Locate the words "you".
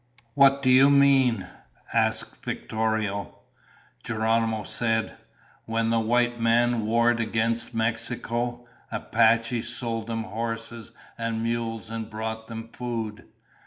0.71-0.89